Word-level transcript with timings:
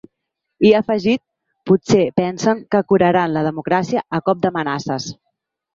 I 0.67 0.71
ha 0.77 0.79
afegit: 0.83 1.21
‘Potser 1.73 2.01
pensen 2.21 2.65
que 2.75 2.83
curaran 2.93 3.39
la 3.39 3.47
democràcia 3.51 4.05
a 4.21 4.27
cop 4.31 4.45
d’amenaces’. 4.47 5.13